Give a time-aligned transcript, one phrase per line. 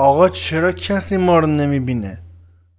[0.00, 2.18] آقا چرا کسی ما رو نمی‌بینه؟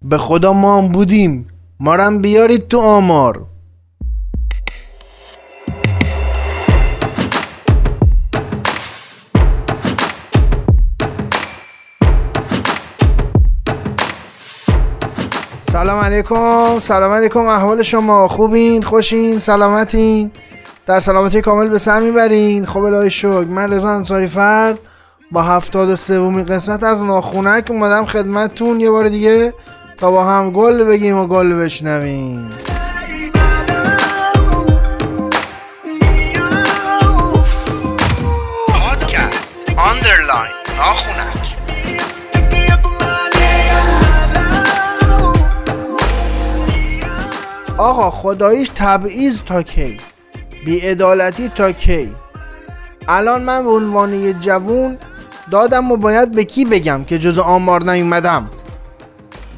[0.01, 1.47] به خدا ما هم بودیم.
[1.79, 3.45] ما هم بیارید تو آمار.
[15.61, 16.79] سلام علیکم.
[16.79, 17.39] سلام علیکم.
[17.39, 20.31] احوال شما خوبین؟ خوشین؟ سلامتین؟
[20.85, 22.65] در سلامتی کامل به سر می‌برین.
[22.65, 23.43] خب الهی شکر.
[23.43, 24.79] من رضا انصاری فرد.
[25.31, 29.53] با هفتاد و سومین قسمت از ناخونک اومدم خدمتتون یه بار دیگه
[29.97, 32.49] تا با هم گل بگیم و گل بشنویم.
[38.67, 41.55] پادکست آندرلاین ناخونک.
[47.77, 49.99] آقا خداییش تبعیض تا کی؟
[50.65, 52.15] بیعدالتی تا کی؟
[53.07, 54.97] الان من به عنوان یه جوون
[55.51, 58.49] دادم و باید به کی بگم که جز آمار نیومدم؟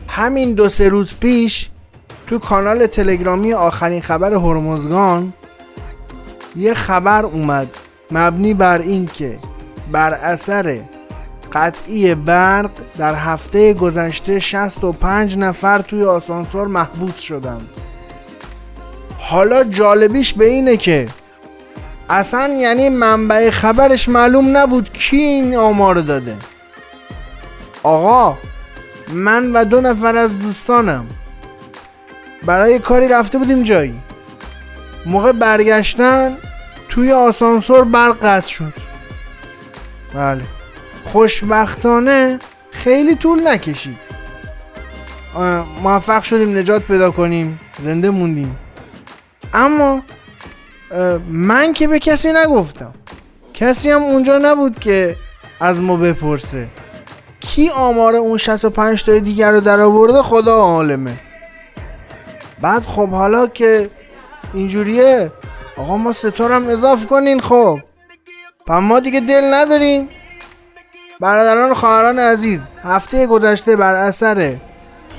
[0.07, 1.69] همین دو سه روز پیش
[2.27, 5.33] تو کانال تلگرامی آخرین خبر هرمزگان
[6.55, 7.67] یه خبر اومد
[8.11, 9.37] مبنی بر این که
[9.91, 10.79] بر اثر
[11.53, 17.69] قطعی برق در هفته گذشته 65 نفر توی آسانسور محبوس شدند
[19.19, 21.07] حالا جالبیش به اینه که
[22.13, 26.37] اصلا یعنی منبع خبرش معلوم نبود کی این آمار داده.
[27.83, 28.37] آقا
[29.13, 31.07] من و دو نفر از دوستانم
[32.45, 34.01] برای کاری رفته بودیم جایی.
[35.05, 36.37] موقع برگشتن
[36.89, 38.73] توی آسانسور برق قطع شد.
[40.13, 40.41] بله.
[41.05, 42.39] خوشبختانه
[42.71, 43.97] خیلی طول نکشید.
[45.83, 47.59] موفق شدیم نجات پیدا کنیم.
[47.79, 48.57] زنده موندیم.
[49.53, 50.01] اما
[51.29, 52.93] من که به کسی نگفتم.
[53.53, 55.15] کسی هم اونجا نبود که
[55.59, 56.67] از ما بپرسه.
[57.39, 61.13] کی آمار اون 65 تای دیگر رو در آورده؟ خدا عالمه.
[62.61, 63.89] بعد خب حالا که
[64.53, 65.31] اینجوریه
[65.77, 67.79] آقا ما ستارم اضاف کنین خب.
[68.67, 70.09] پس ما دیگه دل نداریم.
[71.19, 74.55] برادران و خواهران عزیز هفته گذشته بر اثر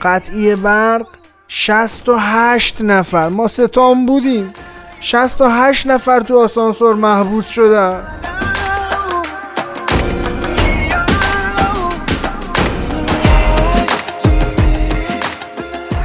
[0.02, 1.06] قطعی برق
[1.48, 4.52] 68 نفر ما ستام بودیم.
[5.04, 8.02] 68 نفر تو آسانسور محبوس شدن.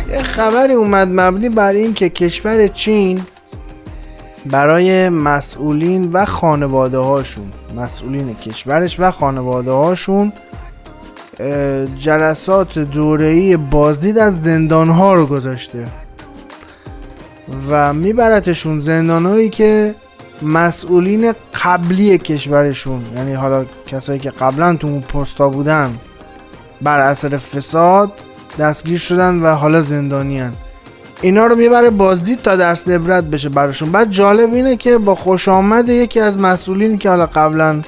[0.10, 3.22] یه خبری اومد مبنی بر این که کشور چین
[4.46, 10.34] برای مسئولین و خانواده هاشون مسئولین کشورش و خانواده هاشون
[12.00, 15.88] جلسات دوره‌ای بازدید از زندان ها رو گذاشته.
[17.70, 19.96] و میبرتشون زندانهایی که
[20.42, 21.34] مسئولین
[21.64, 25.96] قبلی کشورشون یعنی حالا کسایی که قبلا تو اون پستا بودن
[26.82, 28.12] بر اثر فساد
[28.60, 30.54] دستگیر شدن و حالا زندانیان
[31.22, 33.92] اینا رو می‌بره بازدید تا درس عبرت بشه براشون.
[33.92, 37.82] بعد جالب اینه که با خوش آمد یکی از مسئولین که حالا قبلا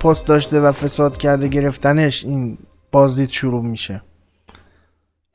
[0.00, 2.58] پست داشته و فساد کرده گرفتنش این
[2.92, 4.02] بازدید شروع میشه.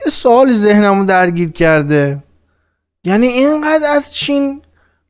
[0.06, 2.22] یه سوالی ذهنمو درگیر کرده.
[3.04, 4.62] یعنی اینقدر از چین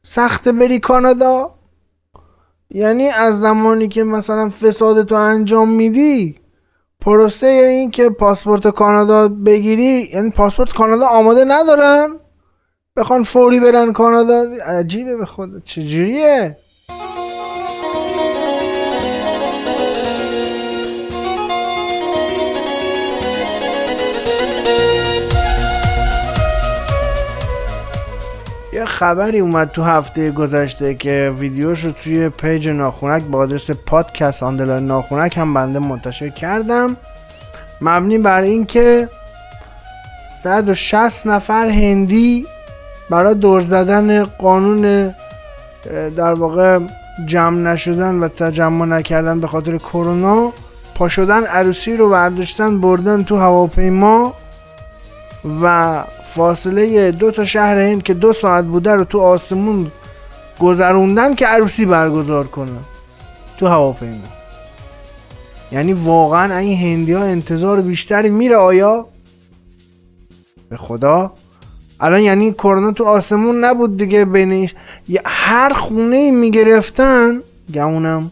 [0.03, 1.55] سخت بری کانادا؟
[2.71, 6.41] یعنی از زمانی که مثلا فساد تو انجام میدی
[7.01, 12.09] پروسه این که پاسپورت کانادا بگیری یعنی پاسپورت کانادا آماده ندارن؟
[12.97, 16.57] بخوان فوری برن کانادا؟ عجیبه به خود چجوریه؟
[28.95, 34.87] خبری اومد تو هفته گذشته که ویدیوش رو توی پیج ناخونک با آدرس پادکست underline
[34.87, 36.97] ناخونک هم بنده منتشر کردم.
[37.81, 39.09] مبنی بر اینکه
[40.43, 42.47] 160 نفر هندی
[43.11, 45.15] برای دور زدن قانون
[46.17, 46.79] در واقع
[47.27, 50.53] جمع نشدن و تجمع نکردن به خاطر کرونا
[50.95, 54.35] پا شدن عروسی رو برداشتن بردن تو هواپیما
[55.63, 56.05] و
[56.35, 59.93] فاصله دو تا شهر هند که دو ساعت بوده رو تو آسمون
[60.61, 62.79] گذروندن که عروسی برگزار کنن.
[63.59, 64.17] تو هواپیما.
[65.73, 69.07] یعنی واقعا این هندی ها انتظار بیشتری میره آیا؟
[70.69, 71.33] به خدا.
[72.01, 74.75] الان یعنی کرونا تو آسمون نبود دیگه بینش
[75.27, 77.41] هر خونه می‌گرفتن
[77.75, 78.31] گمونم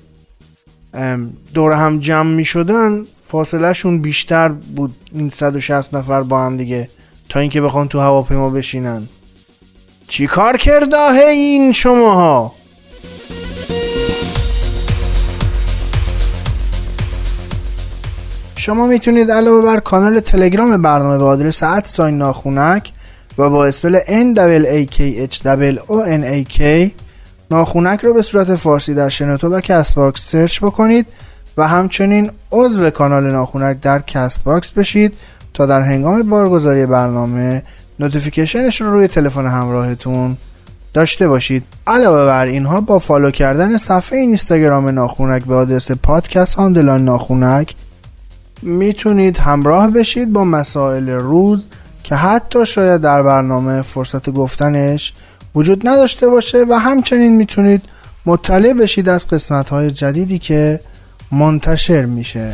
[1.55, 4.95] دور هم جمع می‌شدن فاصله شون بیشتر بود.
[5.13, 6.89] این 160 نفر با هم دیگه
[7.33, 9.09] تا اینکه بخوان تو هواپیما بشینن.
[10.09, 12.53] چی کار کردین شماها؟
[18.57, 22.93] شما می‌تونید علاوه بر کانال تلگرام برنامه به آدرس sign ناخونک
[23.39, 24.39] و با spell N
[26.25, 26.91] A K
[27.51, 31.07] ناخونک رو به صورت فارسی در شنوتو و Castbox سرچ بکنید
[31.57, 35.15] و همچنین عضو کانال ناخونک در Castbox بشید.
[35.55, 37.63] تا در هنگام بارگذاری برنامه
[37.99, 40.37] notification ش رو روی تلفن همراهتون
[40.95, 41.65] داشته باشید.
[41.87, 47.75] علاوه بر اینها با follow کردن صفحه اینستاگرام ناخونک به آدرس پادکست underline ناخونک
[48.63, 51.67] می‌تونید همراه بشید با مسائل روز
[52.03, 55.13] که حتی شاید در برنامه فرصت گفتنش
[55.55, 57.83] وجود نداشته باشه و همچنین می‌تونید
[58.27, 60.81] مطلع بشید از قسمت های جدیدی که
[61.33, 62.53] منتشر میشه.